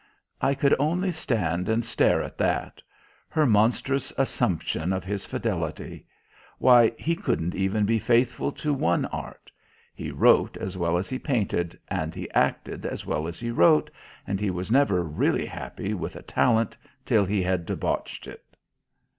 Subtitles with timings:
[0.41, 2.81] I could only stand and stare at that;
[3.29, 6.07] her monstrous assumption of his fidelity.
[6.57, 9.51] Why, he couldn't even be faithful to one art.
[9.93, 13.91] He wrote as well as he painted, and he acted as well as he wrote,
[14.25, 16.75] and he was never really happy with a talent
[17.05, 18.43] till he had debauched it.